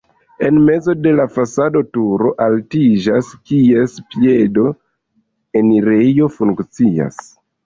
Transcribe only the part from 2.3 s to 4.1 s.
altiĝas, kies